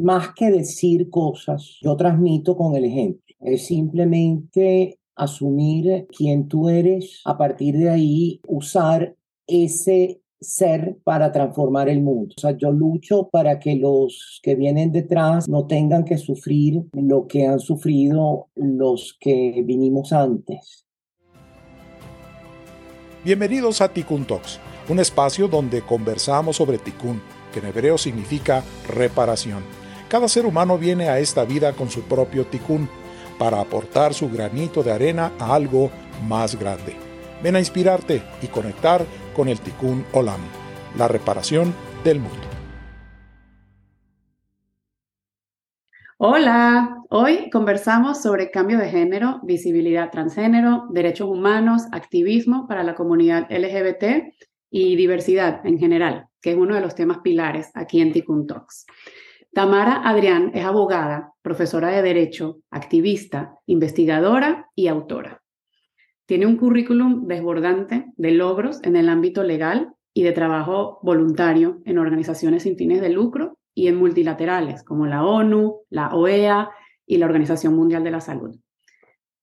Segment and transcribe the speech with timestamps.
[0.00, 3.22] más que decir cosas, yo transmito con el ejemplo.
[3.40, 9.14] Es simplemente asumir quién tú eres, a partir de ahí usar
[9.46, 12.34] ese ser para transformar el mundo.
[12.36, 17.26] O sea, yo lucho para que los que vienen detrás no tengan que sufrir lo
[17.26, 20.86] que han sufrido los que vinimos antes.
[23.22, 24.58] Bienvenidos a Tikkun Talks,
[24.88, 27.20] un espacio donde conversamos sobre Tikkun,
[27.52, 29.79] que en hebreo significa reparación.
[30.10, 32.88] Cada ser humano viene a esta vida con su propio Tikkun
[33.38, 35.88] para aportar su granito de arena a algo
[36.26, 36.96] más grande.
[37.44, 40.40] Ven a inspirarte y conectar con el Tikkun Olam,
[40.98, 42.42] la reparación del mundo.
[46.18, 53.46] Hola, hoy conversamos sobre cambio de género, visibilidad transgénero, derechos humanos, activismo para la comunidad
[53.48, 54.34] LGBT
[54.72, 58.86] y diversidad en general, que es uno de los temas pilares aquí en Tikkun Talks.
[59.52, 65.42] Tamara Adrián es abogada, profesora de Derecho, activista, investigadora y autora.
[66.26, 71.98] Tiene un currículum desbordante de logros en el ámbito legal y de trabajo voluntario en
[71.98, 76.70] organizaciones sin fines de lucro y en multilaterales como la ONU, la OEA
[77.04, 78.56] y la Organización Mundial de la Salud.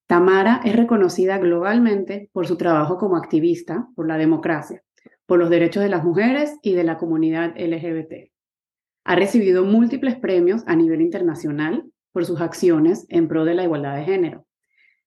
[0.06, 4.82] Tamara es reconocida globalmente por su trabajo como activista por la democracia,
[5.26, 8.32] por los derechos de las mujeres y de la comunidad LGBT.
[9.08, 13.96] Ha recibido múltiples premios a nivel internacional por sus acciones en pro de la igualdad
[13.96, 14.44] de género.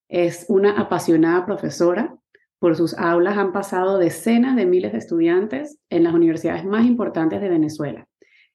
[0.09, 2.17] Es una apasionada profesora.
[2.57, 7.41] Por sus aulas han pasado decenas de miles de estudiantes en las universidades más importantes
[7.41, 8.07] de Venezuela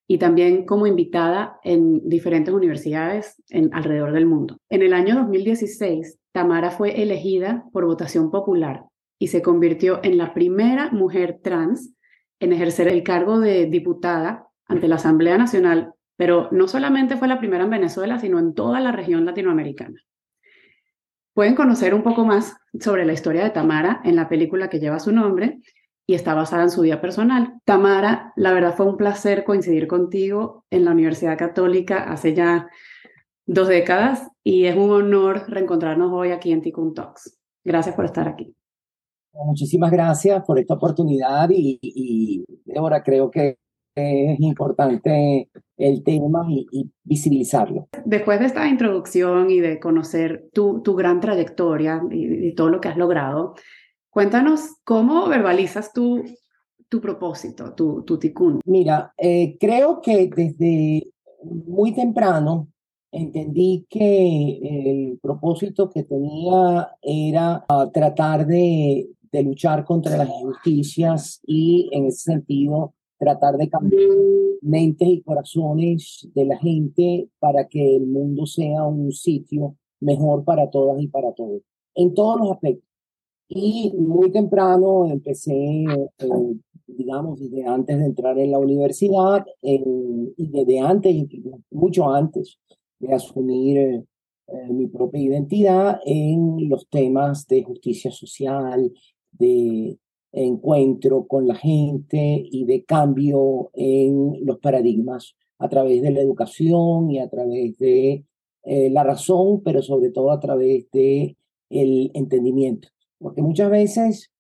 [0.09, 4.59] y también como invitada en diferentes universidades en, alrededor del mundo.
[4.69, 8.83] En el año 2016, Tamara fue elegida por votación popular
[9.17, 11.95] y se convirtió en la primera mujer trans
[12.41, 17.39] en ejercer el cargo de diputada ante la Asamblea Nacional, pero no solamente fue la
[17.39, 20.01] primera en Venezuela, sino en toda la región latinoamericana.
[21.35, 24.99] Pueden conocer un poco más sobre la historia de Tamara en la película que lleva
[24.99, 25.61] su nombre
[26.07, 27.61] y está basada en su vida personal.
[27.65, 32.69] Tamara, la verdad fue un placer coincidir contigo en la Universidad Católica hace ya
[33.45, 37.39] dos décadas y es un honor reencontrarnos hoy aquí en Tikkun Talks.
[37.65, 38.55] Gracias por estar aquí.
[39.35, 43.59] Muchísimas gracias por esta oportunidad y, y Débora, creo que
[43.97, 45.49] es importante
[45.79, 47.89] el tema y, visibilizarlo.
[48.05, 52.89] Después de esta introducción y de conocer tu, tu gran trayectoria y, todo lo que
[52.89, 53.55] has logrado,
[54.11, 56.23] cuéntanos cómo verbalizas tu,
[56.89, 58.61] tu propósito, tu, tu tikkun.
[58.67, 61.09] Mira, eh, creo que desde
[61.45, 62.69] muy temprano
[63.13, 71.41] entendí que el propósito que tenía era ah, tratar de, de luchar contra las injusticias
[71.47, 74.03] y en ese sentido tratar de cambiar
[74.63, 80.71] mentes y corazones de la gente para que el mundo sea un sitio mejor para
[80.71, 81.63] todas y para todos,
[81.95, 82.87] en todos los aspectos.
[83.49, 86.07] Y muy temprano empecé, eh,
[86.87, 91.15] digamos, desde antes de entrar en la universidad y desde antes,
[91.71, 92.59] mucho antes
[92.99, 98.93] de asumir eh, mi propia identidad en los temas de justicia social,
[99.33, 99.99] de
[100.45, 107.11] encuentro con la gente y de cambio en los paradigmas a través de la educación
[107.11, 108.25] y a través de
[108.65, 111.37] eh, la razón, pero sobre todo a través de
[111.71, 112.89] el entendimiento.
[113.19, 114.31] Porque muchas veces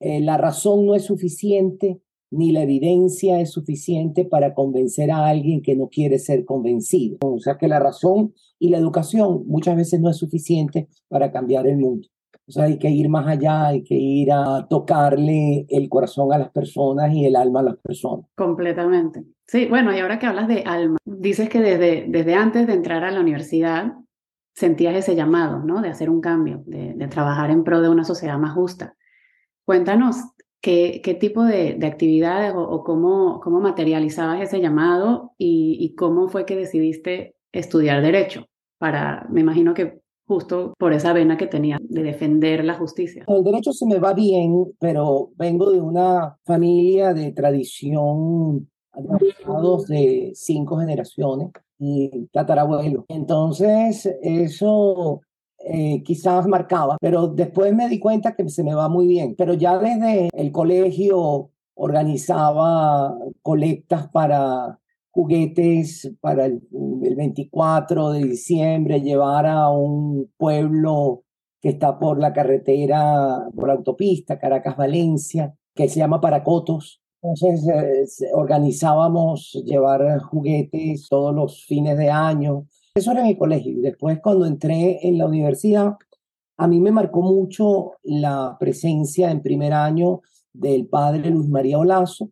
[0.00, 5.62] eh, la razón no es suficiente ni la evidencia es suficiente para convencer a alguien
[5.62, 7.16] que no quiere ser convencido.
[7.22, 11.66] O sea que la razón y la educación muchas veces no es suficiente para cambiar
[11.66, 12.06] el mundo.
[12.48, 16.38] O sea, hay que ir más allá, hay que ir a tocarle el corazón a
[16.38, 18.24] las personas y el alma a las personas.
[18.34, 19.24] Completamente.
[19.46, 23.04] Sí, bueno, y ahora que hablas de alma, dices que desde, desde antes de entrar
[23.04, 23.92] a la universidad
[24.54, 25.82] sentías ese llamado, ¿no?
[25.82, 28.96] De hacer un cambio, de, trabajar en pro de una sociedad más justa.
[29.66, 30.16] Cuéntanos
[30.62, 36.28] qué, qué tipo de, de actividades o, cómo, cómo materializabas ese llamado y, y cómo
[36.28, 38.46] fue que decidiste estudiar derecho
[38.78, 43.24] para, me imagino que justo por esa vena que tenía de defender la justicia.
[43.26, 48.68] El derecho se me va bien, pero vengo de una familia de tradición
[49.88, 53.06] de cinco generaciones y tatarabuelo.
[53.08, 55.20] Entonces, eso
[55.64, 59.34] eh, quizás marcaba, pero después me di cuenta que se me va muy bien.
[59.36, 64.78] Pero ya desde el colegio organizaba colectas para
[65.18, 71.24] juguetes para el, 24 de diciembre, llevar a un pueblo
[71.60, 79.60] que está por la carretera, por la autopista Caracas-Valencia, que se llama Paracotos, Entonces organizábamos
[79.64, 82.68] llevar juguetes todos los fines de año.
[82.94, 83.72] Eso era mi colegio.
[83.72, 85.96] Y después cuando entré en la universidad,
[86.58, 90.20] a mí me marcó mucho la presencia en primer año
[90.52, 92.30] del padre Luis María Olazo,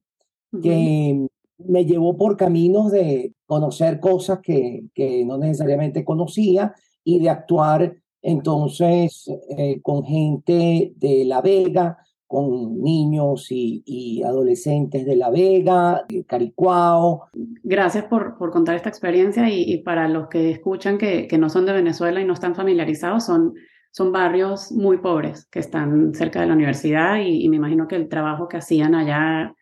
[0.62, 1.26] que
[1.58, 6.74] me llevó por caminos de conocer cosas que, que no necesariamente conocía
[7.04, 15.14] y de actuar entonces eh, con gente de La Vega, con niños y, adolescentes de
[15.14, 17.28] La Vega, de Caricuao.
[17.62, 21.66] Gracias por, por contar esta experiencia y, para los que escuchan que, que, no son
[21.66, 23.54] de Venezuela y no están familiarizados, son,
[23.92, 27.94] son barrios muy pobres que están cerca de la universidad y, y me imagino que
[27.94, 29.54] el trabajo que hacían allá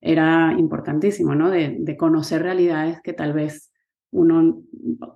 [0.00, 1.50] era importantísimo, ¿no?
[1.50, 3.72] De, conocer realidades que tal vez
[4.12, 4.62] uno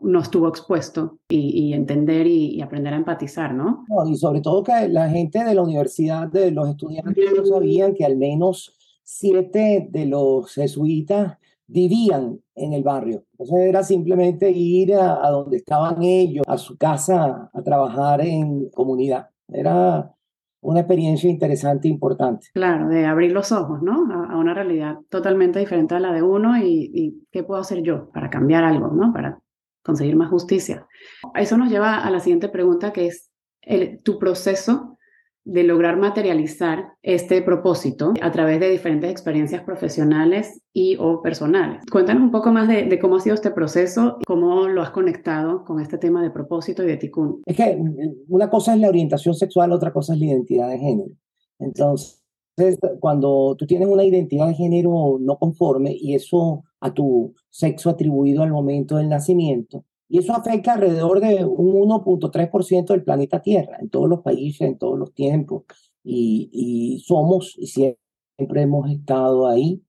[0.00, 3.84] no estuvo expuesto y, entender y, aprender a empatizar, ¿no?
[4.06, 8.04] Y sobre todo que la gente de la universidad, de los estudiantes, no sabían que
[8.04, 13.24] al menos siete de los jesuitas vivían en el barrio.
[13.32, 19.28] Entonces era simplemente ir a donde estaban ellos, a su casa, a trabajar en comunidad.
[19.48, 20.12] Era
[20.62, 22.48] una experiencia interesante e importante.
[22.52, 24.06] Claro, de abrir los ojos, ¿no?
[24.12, 28.30] A, una realidad totalmente diferente a la de uno y, qué puedo hacer yo para
[28.30, 29.12] cambiar algo, ¿no?
[29.12, 29.40] Para
[29.82, 30.86] conseguir más justicia.
[31.34, 33.30] Eso nos lleva a la siguiente pregunta, que es
[33.62, 34.98] el, tu proceso
[35.44, 41.82] de lograr materializar este propósito a través de diferentes experiencias profesionales y o personales.
[41.90, 45.80] Cuéntanos un poco más de, cómo ha sido este proceso, cómo lo has conectado con
[45.80, 47.42] este tema de propósito y de tikkun.
[47.46, 47.78] Es que
[48.28, 51.10] una cosa es la orientación sexual, otra cosa es la identidad de género.
[51.58, 52.20] Entonces,
[53.00, 58.42] cuando tú tienes una identidad de género no conforme y eso a tu sexo atribuido
[58.42, 63.90] al momento del nacimiento, y eso afecta alrededor de un 1.3% del planeta Tierra, en
[63.90, 65.62] todos los países, en todos los tiempos.
[66.02, 69.80] Y, somos, y siempre hemos estado ahí,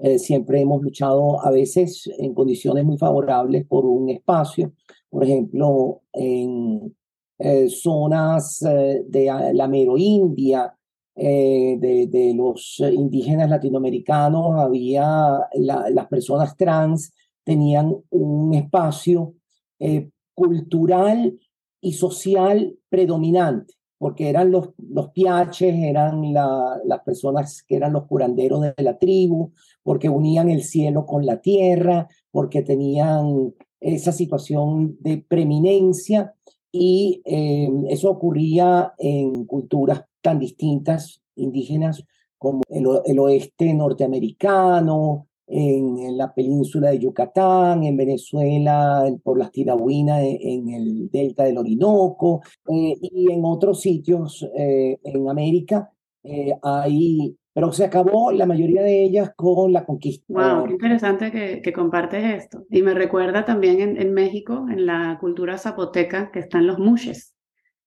[0.00, 4.72] eh, siempre hemos luchado a veces en condiciones muy favorables por un espacio.
[5.08, 6.96] Por ejemplo, en
[7.38, 10.74] eh, zonas eh, de la India,
[11.14, 17.12] de, de, los indígenas latinoamericanos, había las personas trans
[17.44, 19.34] tenían un espacio
[19.78, 21.38] eh, cultural
[21.80, 28.62] y social predominante, porque eran los, los piaches, eran las personas que eran los curanderos
[28.62, 29.52] de la tribu,
[29.82, 36.34] porque unían el cielo con la tierra, porque tenían esa situación de preeminencia
[36.72, 42.04] y eh, eso ocurría en culturas tan distintas, indígenas,
[42.36, 50.20] como el, el oeste norteamericano, en, la península de Yucatán, en Venezuela, por las tirahuinas
[50.22, 55.90] en, el delta del Orinoco eh, y en otros sitios eh, en América.
[56.22, 60.24] Eh, hay, pero se acabó la mayoría de ellas con la conquista.
[60.28, 62.64] Wow, qué interesante que, que compartes esto.
[62.70, 67.34] Y me recuerda también en, en, México, en la cultura zapoteca, que están los mushes,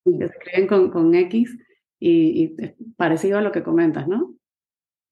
[0.03, 1.55] que se escriben con, con X
[1.99, 2.55] y, y
[2.97, 4.33] parecido a lo que comentas, ¿no?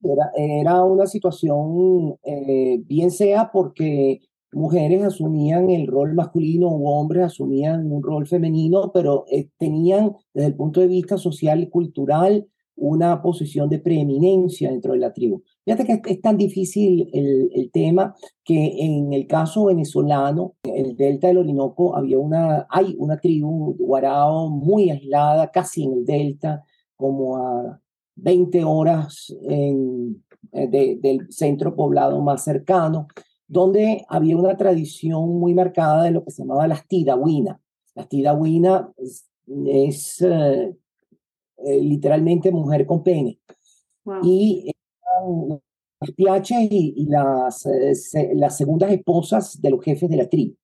[0.01, 7.25] Era, era una situación, eh, bien sea porque mujeres asumían el rol masculino u hombres
[7.25, 12.47] asumían un rol femenino, pero eh, tenían desde el punto de vista social y cultural
[12.75, 15.43] una posición de preeminencia dentro de la tribu.
[15.65, 20.95] Fíjate que es, tan difícil el, el, tema que en el caso venezolano, en el
[20.95, 26.63] delta del Orinoco, había una, hay una tribu guarao muy aislada, casi en el delta,
[26.95, 27.81] como a
[28.21, 33.07] 20 horas en, eh, del centro poblado más cercano,
[33.47, 37.59] donde había una tradición muy marcada de lo que se llamaba las tidahuina.
[37.93, 38.91] Las tidahuina
[39.67, 40.75] es, eh,
[41.65, 43.39] eh, literalmente mujer con pene.
[44.23, 44.71] Y
[45.99, 47.67] las piaches y, las,
[48.33, 50.55] las segundas esposas de los jefes de la tribu.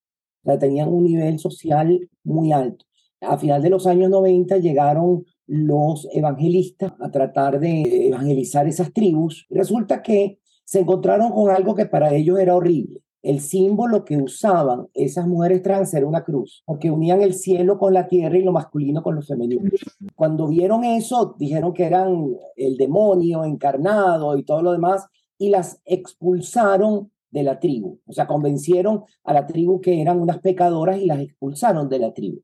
[0.59, 2.85] tenían un nivel social muy alto.
[3.21, 9.45] A final de los años 90 llegaron los evangelistas a tratar de evangelizar esas tribus.
[9.49, 13.01] Resulta que se encontraron con algo que para ellos era horrible.
[13.21, 17.93] El símbolo que usaban esas mujeres trans era una cruz, porque unían el cielo con
[17.93, 19.67] la tierra y lo masculino con lo femenino.
[20.15, 25.07] Cuando vieron eso, dijeron que eran el demonio encarnado y todo lo demás,
[25.39, 27.99] y las expulsaron de la tribu.
[28.05, 32.13] O sea, convencieron a la tribu que eran unas pecadoras y las expulsaron de la
[32.13, 32.41] tribu.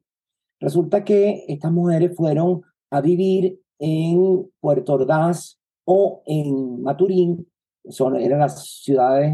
[0.59, 7.47] Resulta que estas mujeres fueron a vivir en Puerto Ordaz o en Maturín,
[7.89, 9.33] son, eran las ciudades,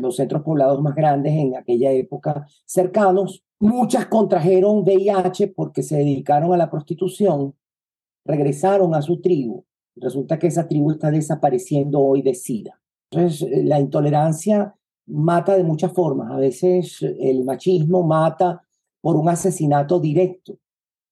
[0.00, 3.42] los centros poblados más grandes en aquella época cercanos.
[3.58, 7.54] Muchas contrajeron VIH porque se dedicaron a la prostitución,
[8.24, 9.64] regresaron a su tribu
[10.00, 12.80] resulta que esa tribu está desapareciendo hoy de SIDA.
[13.10, 14.74] Entonces, eh, la intolerancia
[15.06, 16.30] mata de muchas formas.
[16.30, 18.62] A veces el machismo mata
[19.00, 20.58] por un asesinato directo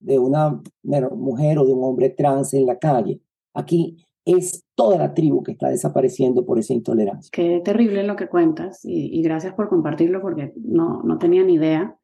[0.01, 3.21] de una mujer o de un hombre trans en la calle.
[3.55, 7.31] Aquí es toda la tribu que está desapareciendo por esa intolerancia.
[7.33, 11.97] Qué terrible lo que cuentas y, gracias por compartirlo porque no, no tenía ni idea.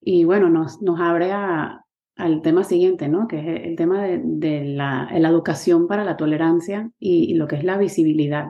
[0.00, 3.28] Y bueno, nos, nos abre a, al tema siguiente, ¿no?
[3.28, 7.78] Que es el tema de, la, educación para la tolerancia y, lo que es la
[7.78, 8.46] visibilidad.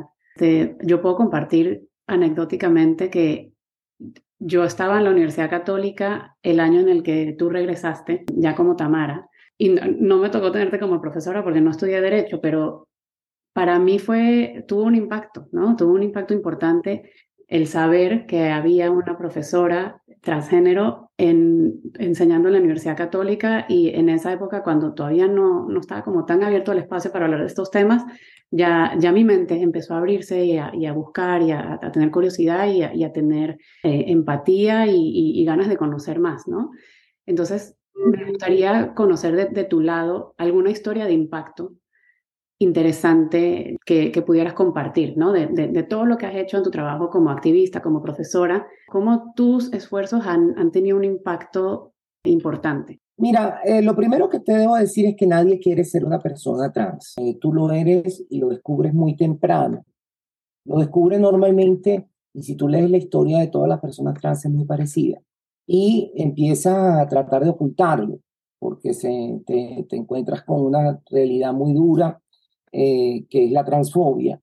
[0.82, 3.52] yo puedo compartir anecdóticamente que
[4.38, 8.76] yo estaba en la Universidad Católica el año en el que tú regresaste, ya como
[8.76, 9.28] Tamara,
[9.58, 12.88] y no, me tocó tenerte como profesora porque no estudié Derecho, pero
[13.54, 15.76] para mí fue, tuvo un impacto, ¿no?
[15.76, 17.10] Tuvo un impacto importante
[17.48, 24.08] el saber que había una profesora transgénero en, enseñando en la Universidad Católica y en
[24.08, 27.46] esa época cuando todavía no, no estaba como tan abierto el espacio para hablar de
[27.46, 28.04] estos temas,
[28.50, 32.10] ya, ya mi mente empezó a abrirse y a, y a buscar y a, tener
[32.10, 36.72] curiosidad y a, y tener eh, empatía y, ganas de conocer más, ¿no?
[37.24, 41.72] Entonces, me gustaría conocer de, de tu lado alguna historia de impacto
[42.58, 45.32] interesante que, pudieras compartir, ¿no?
[45.32, 49.72] De, todo lo que has hecho en tu trabajo como activista, como profesora, cómo tus
[49.72, 51.92] esfuerzos han, han tenido un impacto
[52.24, 53.00] importante.
[53.18, 56.70] Mira, eh, lo primero que te debo decir es que nadie quiere ser una persona
[56.70, 57.14] trans.
[57.18, 59.84] Eh, tú lo eres y lo descubres muy temprano.
[60.64, 64.52] Lo descubres normalmente y si tú lees la historia de todas las personas trans es
[64.52, 65.20] muy parecida.
[65.66, 68.18] Y empiezas a tratar de ocultarlo
[68.58, 72.20] porque se, te, te encuentras con una realidad muy dura
[72.72, 74.40] eh, que es la transfobia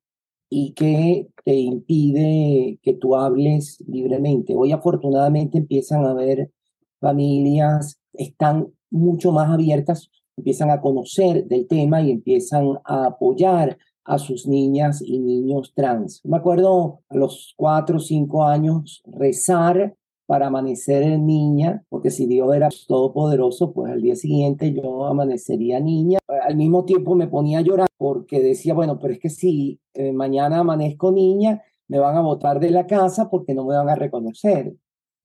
[0.50, 4.56] y que te impide que tú hables libremente.
[4.56, 6.52] Hoy afortunadamente empiezan a haber
[7.00, 14.18] familias, están mucho más abiertas, empiezan a conocer del tema y empiezan a apoyar a
[14.18, 16.22] sus niñas y niños trans.
[16.24, 22.56] Me acuerdo a los cuatro o cinco años rezar para amanecer niña, porque si Dios
[22.56, 26.20] era todopoderoso, pues al día siguiente yo amanecería niña.
[26.28, 30.14] Al mismo tiempo me ponía a llorar porque decía, bueno, pero es que si eh,
[30.14, 33.96] mañana amanezco niña, me van a botar de la casa porque no me van a
[33.96, 34.74] reconocer.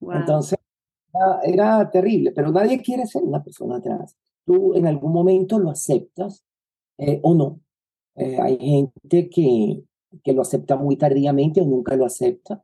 [0.00, 0.58] Entonces,
[1.42, 4.16] era, terrible, pero nadie quiere ser una persona trans.
[4.44, 6.44] Tú en algún momento lo aceptas
[6.98, 7.60] eh, o no.
[8.16, 9.84] Eh, hay gente que,
[10.22, 12.62] que lo acepta muy tardíamente o nunca lo acepta.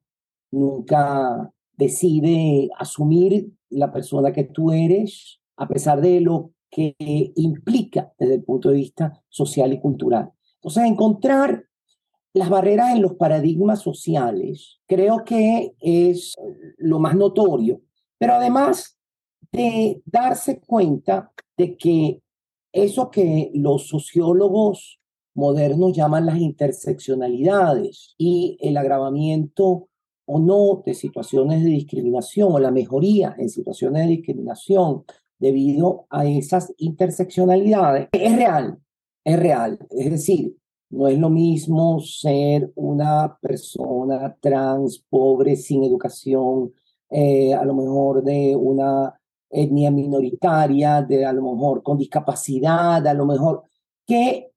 [0.51, 6.95] Nunca decide asumir la persona que tú eres a pesar de lo que
[7.37, 10.33] implica desde el punto de vista social y cultural.
[10.57, 11.65] Entonces, encontrar
[12.33, 16.35] las barreras en los paradigmas sociales creo que es
[16.79, 17.81] lo más notorio,
[18.19, 18.99] pero además
[19.53, 22.21] de darse cuenta de que
[22.73, 25.01] eso que los sociólogos
[25.35, 29.89] modernos llaman las interseccionalidades y el agravamiento
[30.27, 35.05] o no de situaciones de discriminación o la mejoría en situaciones de discriminación
[35.39, 38.79] debido a esas interseccionalidades es real,
[39.25, 39.79] es real.
[39.91, 40.57] Es decir,
[40.91, 46.73] no es lo mismo ser una persona trans, pobre, sin educación,
[47.11, 49.13] eh, a lo mejor de una
[49.51, 53.65] etnia minoritaria, de a lo mejor con discapacidad, a lo mejor
[54.07, 54.54] que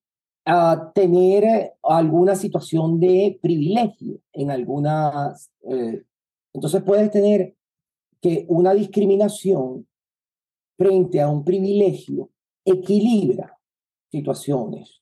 [0.49, 5.51] a tener eh, alguna situación de privilegio en algunas.
[5.69, 6.03] Eh,
[6.53, 7.55] entonces puedes tener
[8.21, 9.85] que una discriminación
[10.77, 12.29] frente a un privilegio
[12.63, 13.57] equilibra
[14.09, 15.01] situaciones,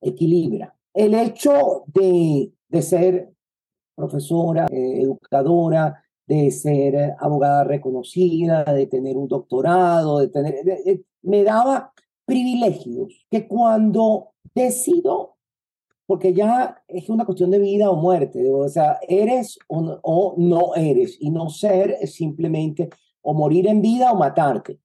[0.00, 0.74] equilibra.
[0.94, 3.32] El hecho de, de ser
[3.94, 10.54] profesora, eh, educadora, de ser abogada reconocida, de tener un doctorado, de tener,
[11.22, 11.92] me daba
[12.26, 15.36] privilegios que cuando decido,
[16.06, 21.16] porque ya es una cuestión de vida o muerte, o sea, eres o no, eres,
[21.20, 22.90] y no ser es simplemente
[23.22, 24.78] o morir en vida o matarte.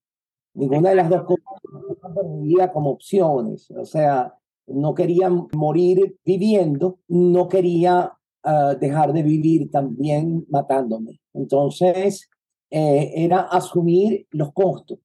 [0.54, 4.36] Ninguna de las dos cosas no como opciones, o sea,
[4.68, 8.12] no quería morir viviendo, no quería
[8.44, 11.20] ah, dejar de vivir también matándome.
[11.34, 12.30] Entonces,
[12.70, 15.00] eh, era asumir los costos.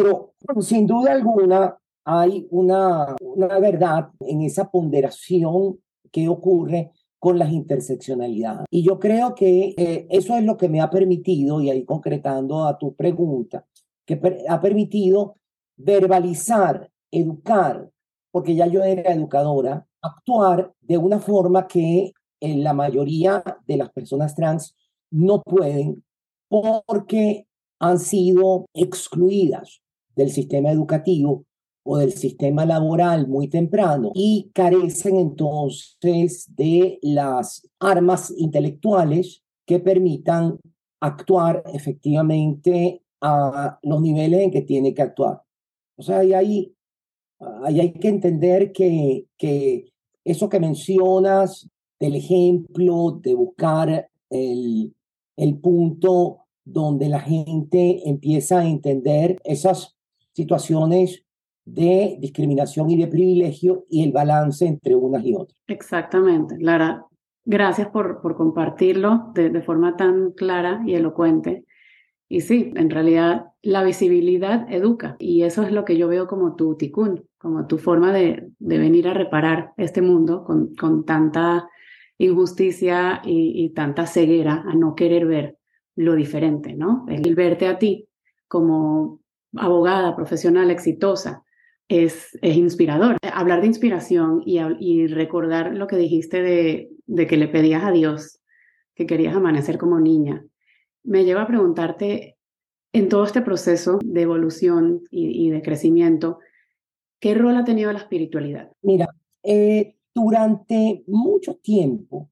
[0.00, 5.78] Pero sin duda alguna, hay una, una verdad en esa ponderación
[6.10, 8.66] que ocurre con las interseccionalidades.
[8.70, 12.64] Y yo creo que eh, eso es lo que me ha permitido, y ahí concretando
[12.64, 13.64] a tu pregunta,
[14.04, 15.36] que ha permitido
[15.76, 17.88] verbalizar, educar,
[18.32, 23.90] porque ya yo era educadora, actuar de una forma que en la mayoría de las
[23.90, 24.74] personas trans
[25.10, 26.02] no pueden
[26.48, 27.46] porque
[27.78, 29.81] han sido excluidas
[30.16, 31.44] del sistema educativo
[31.84, 40.58] o del sistema laboral muy temprano y carecen entonces de las armas intelectuales que permitan
[41.00, 45.42] actuar efectivamente a los niveles en que tiene que actuar.
[45.96, 46.74] O sea, ahí hay,
[47.64, 49.92] ahí hay que entender que, que
[50.24, 54.94] eso que mencionas del ejemplo, de buscar el,
[55.36, 59.96] el punto donde la gente empieza a entender esas
[60.32, 61.24] situaciones
[61.64, 65.56] de discriminación y de privilegio y el balance entre unas y otras.
[65.68, 67.06] Exactamente, Lara.
[67.44, 71.64] Gracias por, por compartirlo de, de forma tan clara y elocuente.
[72.28, 76.56] Y sí, en realidad la visibilidad educa y eso es lo que yo veo como
[76.56, 81.68] tu ticún, como tu forma de, de venir a reparar este mundo con, con tanta
[82.18, 85.58] injusticia y, y, tanta ceguera a no querer ver
[85.96, 87.04] lo diferente, ¿no?
[87.08, 88.08] El verte a ti
[88.46, 89.21] como
[89.56, 91.44] abogada profesional exitosa,
[91.88, 93.18] es, es inspirador.
[93.32, 97.90] Hablar de inspiración y, y recordar lo que dijiste de, de que le pedías a
[97.90, 98.40] Dios
[98.94, 100.44] que querías amanecer como niña,
[101.02, 102.36] me lleva a preguntarte,
[102.94, 106.38] en todo este proceso de evolución y, y de crecimiento,
[107.20, 108.70] ¿qué rol ha tenido la espiritualidad?
[108.82, 109.08] Mira,
[109.42, 112.30] eh, durante mucho tiempo,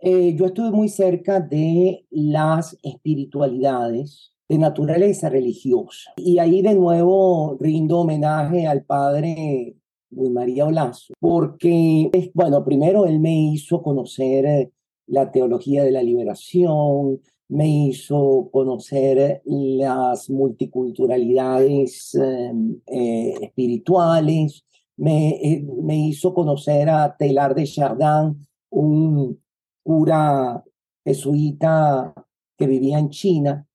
[0.00, 6.12] eh, yo estuve muy cerca de las espiritualidades de naturaleza religiosa.
[6.16, 9.76] Y ahí de nuevo rindo homenaje al padre
[10.10, 14.72] Luis María Olazo, porque, bueno, primero él me hizo conocer eh,
[15.06, 22.52] la teología de la liberación, me hizo conocer las multiculturalidades eh,
[22.86, 24.64] eh, espirituales,
[24.96, 29.40] me, eh, me, hizo conocer a Telar de Chardin, un
[29.82, 30.62] cura
[31.04, 32.12] jesuita
[32.56, 33.66] que vivía en China,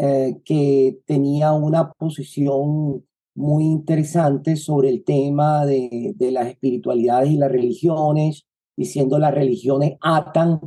[0.00, 7.36] eh, que tenía una posición muy interesante sobre el tema de, de, las espiritualidades y
[7.36, 10.60] las religiones, diciendo las religiones atan,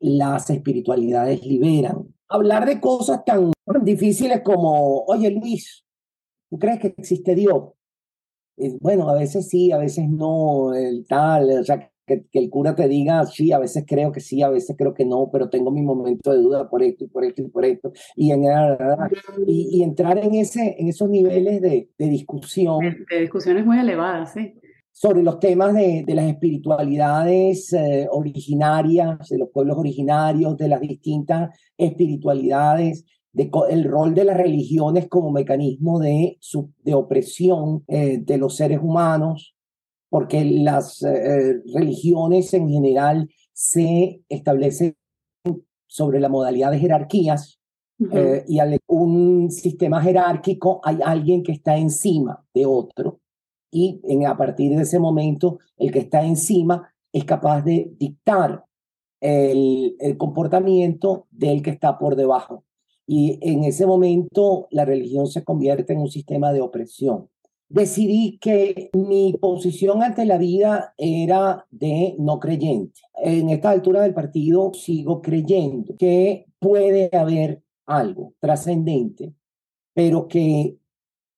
[0.00, 2.12] las espiritualidades liberan.
[2.28, 5.84] Hablar de cosas tan difíciles como, oye Luis,
[6.50, 7.74] ¿tú crees que existe Dios?
[8.56, 12.50] Eh, bueno, a veces sí, a veces no, el tal, o sea, que, que, el
[12.50, 15.48] cura te diga, sí, a veces creo que sí, a veces creo que no, pero
[15.48, 18.42] tengo mi momento de duda por esto y por esto y por esto, y, en,
[19.46, 22.80] y, y entrar en, ese, en esos niveles de, de discusión.
[22.80, 24.54] De, de, discusiones muy elevadas, sí.
[24.90, 30.80] Sobre los temas de, de las espiritualidades eh, originarias, de los pueblos originarios, de las
[30.80, 36.38] distintas espiritualidades, de, el rol de las religiones como mecanismo de,
[36.82, 39.54] de opresión eh, de los seres humanos,
[40.08, 44.96] porque las eh, religiones en general se establecen
[45.86, 47.60] sobre la modalidad de jerarquías
[47.98, 48.18] uh -huh.
[48.18, 53.20] eh, y al un sistema jerárquico hay alguien que está encima de otro
[53.70, 58.64] y en, a partir de ese momento el que está encima es capaz de dictar
[59.20, 62.64] el, el comportamiento del que está por debajo.
[63.06, 67.28] Y en ese momento la religión se convierte en un sistema de opresión
[67.68, 73.00] decidí que mi posición ante la vida era de no creyente.
[73.16, 79.34] En esta altura del partido sigo creyendo que puede haber algo trascendente,
[79.94, 80.76] pero que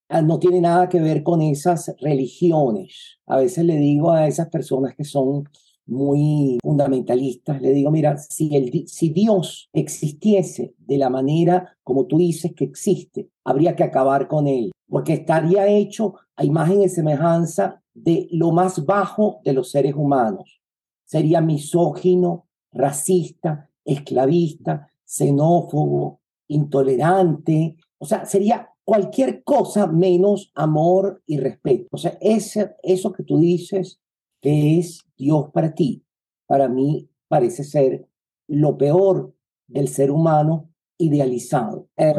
[0.08, 3.18] ah, no tiene nada que ver con esas religiones.
[3.26, 5.48] A veces le digo a esas personas que son
[5.90, 12.18] muy fundamentalistas, le digo, mira, si, el, si Dios existiese de la manera como tú
[12.18, 17.80] dices que existe, habría que acabar con él porque estaría hecho a imagen y semejanza
[17.94, 20.60] de lo más bajo de los seres humanos.
[21.04, 31.86] Sería misógino, racista, esclavista, xenófobo, intolerante, o sea, sería cualquier cosa menos amor y respeto.
[31.92, 33.99] O sea, ese, eso que tú dices
[34.40, 36.04] que es Dios para ti,
[36.46, 38.06] para mí parece ser
[38.48, 39.34] lo peor
[39.68, 41.88] del ser humano idealizado.
[41.96, 42.12] Eh,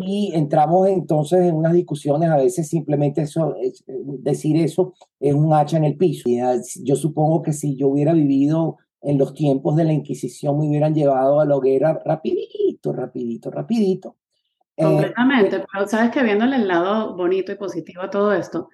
[0.00, 5.52] y entramos entonces en unas discusiones, a veces simplemente eso, es, decir eso es un
[5.52, 6.28] hacha en el piso.
[6.28, 6.40] Y,
[6.84, 10.94] yo supongo que si yo hubiera vivido en los tiempos de la Inquisición me hubieran
[10.94, 14.16] llevado a la hoguera rapidito, rapidito, rapidito.
[14.76, 18.68] Completamente, eh, pero sabes que viéndole el lado bonito y positivo a todo esto,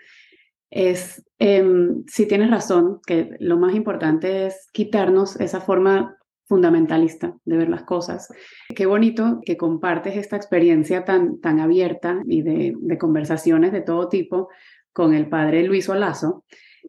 [0.74, 1.64] es, eh,
[2.08, 7.84] si tienes razón, que lo más importante es quitarnos esa forma fundamentalista de ver las
[7.84, 8.28] cosas.
[8.74, 14.48] Qué bonito que compartes esta experiencia tan, tan abierta y de, conversaciones de todo tipo
[14.92, 16.44] con el padre Luis Olazo.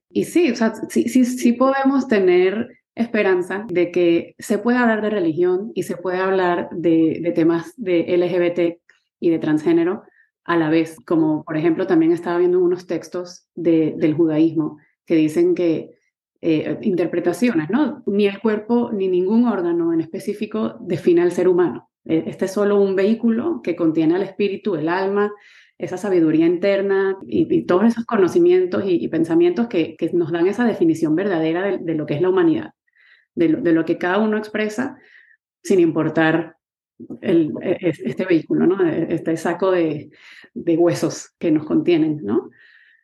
[0.10, 5.12] Y sí, o sea, sí, sí, podemos tener esperanza de que se pueda hablar de
[5.12, 8.82] religión y se puede hablar de temas de LGBT
[9.20, 10.04] y de transgénero
[10.46, 15.16] a la vez, como por ejemplo también estaba viendo unos textos de, del judaísmo que
[15.16, 15.96] dicen que
[16.42, 18.04] eh, interpretaciones, ¿no?
[18.06, 21.90] Ni el cuerpo ni ningún órgano en específico define al ser humano.
[22.06, 25.34] Eh, este es solo un vehículo que contiene al espíritu, el alma,
[25.80, 31.16] esa sabiduría interna y, todos esos conocimientos y, pensamientos que, que, nos dan esa definición
[31.16, 32.74] verdadera de, lo que es la humanidad,
[33.34, 34.98] de lo, de lo, que cada uno expresa
[35.64, 36.55] sin importar
[37.22, 38.86] el, e, este vehículo, ¿no?
[38.86, 40.10] este saco de,
[40.54, 42.22] de huesos que nos contienen.
[42.24, 42.50] ¿no?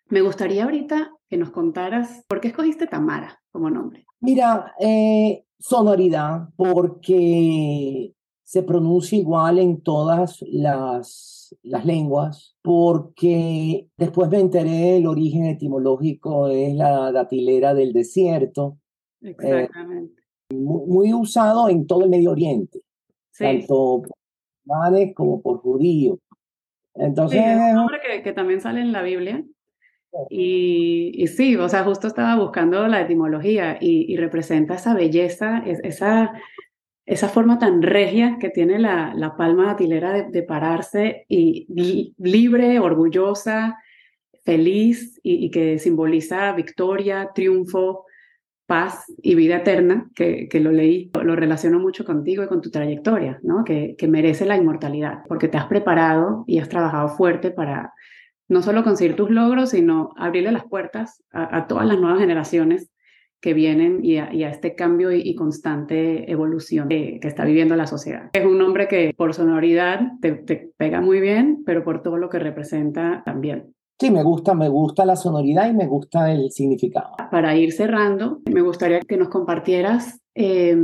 [0.08, 4.06] Me gustaría ahorita que nos contaras por qué escogiste Tamara como nombre.
[4.20, 14.42] Mira, eh, sonoridad, porque se pronuncia igual en todas las, las lenguas, porque después me
[14.42, 18.78] enteré el origen etimológico es la datilera del desierto.
[19.22, 20.22] Eh, Exactamente.
[20.54, 22.82] muy, usado en todo el Medio Oriente,
[23.38, 24.18] tanto por
[24.66, 26.20] musulmanes como por judíos.
[26.96, 29.44] Entonces, es un nombre que, que, también sale en la Biblia.
[30.30, 35.64] Y, y, sí, o sea, justo estaba buscando la etimología y, y representa esa belleza,
[35.66, 36.34] esa
[37.06, 41.68] esa forma tan regia que tiene la, la palma datilera de, de pararse y
[42.18, 43.78] libre, orgullosa,
[44.44, 48.06] feliz y, que simboliza victoria, triunfo,
[48.72, 52.72] paz y vida eterna, que, que, lo leí, lo relaciono mucho contigo y con tu
[52.72, 53.66] trayectoria, ¿no?
[53.66, 57.94] que, que merece la inmortalidad, porque te has preparado y has trabajado fuerte para
[58.48, 62.90] no solo conseguir tus logros, sino abrirle las puertas a, a todas las nuevas generaciones
[63.42, 68.30] que vienen y a, este cambio y, constante evolución que, está viviendo la sociedad.
[68.32, 70.34] Es un nombre que por sonoridad te,
[70.78, 73.74] pega muy bien, pero por todo lo que representa también.
[74.02, 77.12] Sí, me gusta, me gusta la sonoridad y me gusta el significado.
[77.30, 80.76] Para ir cerrando, me gustaría que nos compartieras eh,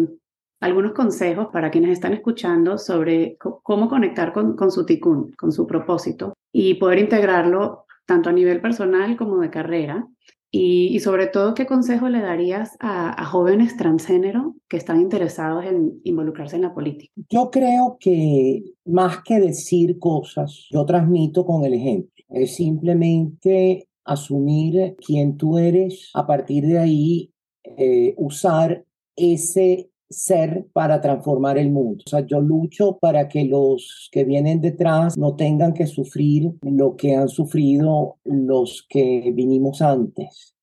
[0.59, 5.65] algunos consejos para quienes están escuchando sobre cómo conectar con, con su ticún, con su
[5.65, 10.07] propósito y poder integrarlo tanto a nivel personal como de carrera
[10.49, 16.55] y, sobre todo, ¿qué consejo le darías a, jóvenes transgénero que están interesados en involucrarse
[16.55, 17.11] en la política?
[17.29, 22.16] Yo creo que más que decir cosas, yo transmito con el ejemplo.
[22.29, 27.31] Es simplemente asumir quién tú eres, a partir de ahí
[27.63, 28.85] eh, usar
[29.15, 32.03] ese ser para transformar el mundo.
[32.05, 36.95] O sea, yo lucho para que los que vienen detrás no tengan que sufrir lo
[36.95, 40.55] que han sufrido los que vinimos antes.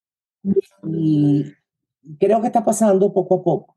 [0.87, 1.45] Y
[2.19, 3.77] creo que está pasando poco a poco.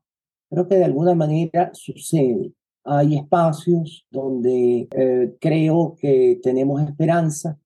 [0.50, 2.52] Creo que de alguna manera sucede.
[2.84, 7.58] Hay espacios donde eh, creo que tenemos esperanza.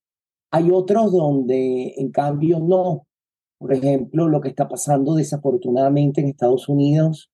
[0.52, 3.06] Hay otros donde, en cambio, no.
[3.58, 7.32] Por ejemplo, lo que está pasando desafortunadamente en Estados Unidos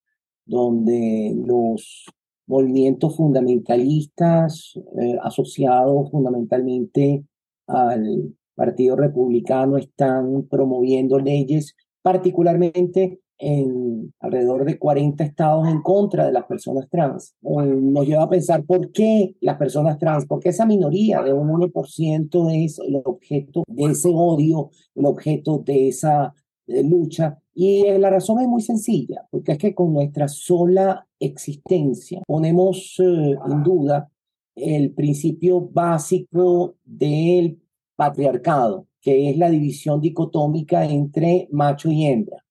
[0.49, 2.07] donde los
[2.47, 7.25] movimientos fundamentalistas eh, asociados fundamentalmente
[7.67, 16.33] al Partido Republicano están promoviendo leyes, particularmente en alrededor de 40 estados en contra de
[16.33, 17.35] las personas trans.
[17.43, 22.65] Nos lleva a pensar por qué las personas trans, porque esa minoría de un 1%
[22.65, 26.35] es el objeto de ese odio, el objeto de esa
[26.67, 31.09] eh, lucha y eh, la razón es muy sencilla, porque es que con nuestra sola
[31.19, 34.09] existencia ponemos eh, en duda
[34.55, 37.61] el principio básico del
[37.97, 42.45] patriarcado, que es la división dicotómica entre macho y hembra,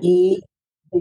[0.00, 0.40] y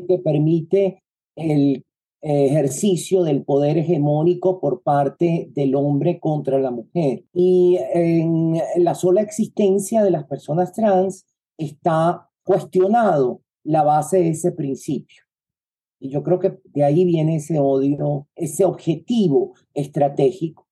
[0.08, 1.02] que permite
[1.36, 1.84] el
[2.22, 7.24] ejercicio del poder hegemónico por parte del hombre contra la mujer.
[7.34, 11.26] Y en la sola existencia de las personas trans
[11.58, 15.24] está cuestionado la base de ese principio.
[16.00, 20.68] Y yo creo que de ahí viene ese odio, ese objetivo estratégico,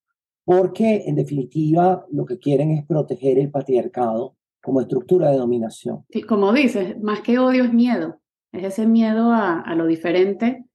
[0.46, 4.37] porque en definitiva lo que quieren es proteger el patriarcado
[4.68, 6.04] como estructura de dominación.
[6.10, 8.20] Sí, como dices, más que odio es miedo,
[8.52, 10.66] es ese miedo a, a lo diferente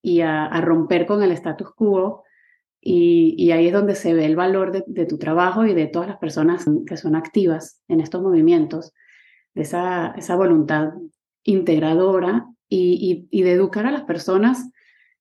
[0.00, 2.24] y a, a, romper con el status quo.
[2.80, 5.86] Y, y, ahí es donde se ve el valor de, de tu trabajo y de
[5.86, 8.94] todas las personas que son activas en estos movimientos
[9.54, 10.94] esa, esa voluntad
[11.42, 14.70] integradora y, y, de educar a las personas,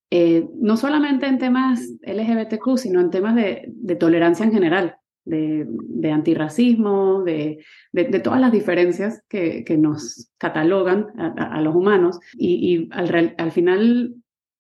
[0.10, 5.66] eh, no solamente en temas LGBTQ, sino en temas de, de tolerancia en general, de,
[5.68, 12.20] de antirracismo, de, de, todas las diferencias que, que nos catalogan a, los humanos.
[12.34, 14.16] Y, y al, al, final,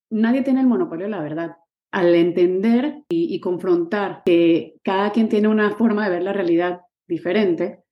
[0.09, 1.57] nadie tiene el monopolio de la verdad.
[1.91, 6.81] Al entender y, y confrontar que cada quien tiene una forma de ver la realidad
[7.07, 7.83] diferente,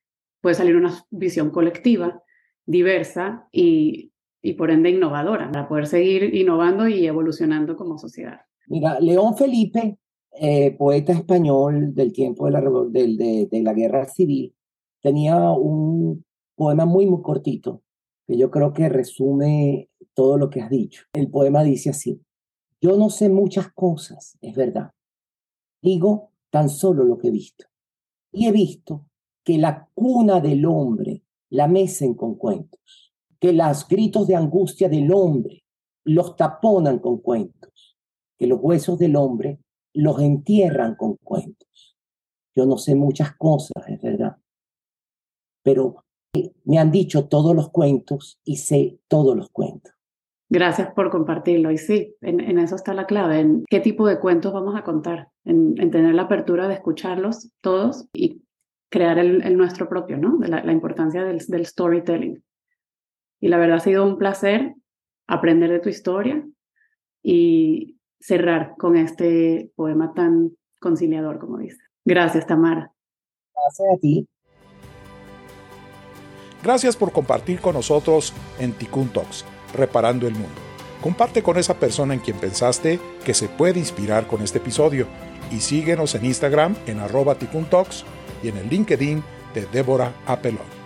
[0.41, 2.23] puede salir una visión colectiva,
[2.65, 8.41] diversa y, y por ende innovadora, para poder seguir innovando y evolucionando como sociedad.
[8.67, 9.97] Mira, León Felipe
[10.33, 14.55] eh, poeta español del tiempo de la, de, de la guerra civil,
[15.01, 16.23] tenía un
[16.55, 17.81] poema muy, muy cortito,
[18.27, 21.03] que yo creo que resume todo lo que has dicho.
[21.13, 22.21] El poema dice así,
[22.81, 24.91] yo no sé muchas cosas, es verdad.
[25.81, 27.65] Digo tan solo lo que he visto.
[28.31, 29.05] Y he visto
[29.43, 35.11] que la cuna del hombre la mecen con cuentos, que los gritos de angustia del
[35.11, 35.63] hombre
[36.03, 37.97] los taponan con cuentos,
[38.37, 39.59] que los huesos del hombre
[39.93, 41.97] los entierran con cuentos.
[42.55, 44.37] Yo no sé muchas cosas, es verdad,
[45.63, 46.03] pero
[46.63, 49.93] me han dicho todos los cuentos y sé todos los cuentos.
[50.49, 51.71] Gracias por compartirlo.
[51.71, 55.29] Y sí, en, eso está la clave, en qué tipo de cuentos vamos a contar,
[55.45, 58.43] en, tener la apertura de escucharlos todos y
[58.89, 60.37] crear el, nuestro propio, ¿no?
[60.41, 62.43] La, la importancia del, del storytelling.
[63.39, 64.75] Y la verdad ha sido un placer
[65.27, 66.45] aprender de tu historia
[67.23, 71.79] y cerrar con este poema tan conciliador, como dices.
[72.05, 72.91] Gracias, Tamara.
[73.53, 74.27] Gracias a ti.
[76.63, 80.61] Gracias por compartir con nosotros en Tikkun Talks, Reparando el Mundo.
[81.01, 85.07] Comparte con esa persona en quien pensaste que se puede inspirar con este episodio
[85.51, 88.05] y síguenos en Instagram en arroba Talks
[88.43, 89.23] y en el LinkedIn
[89.55, 90.80] de Débora Apelón.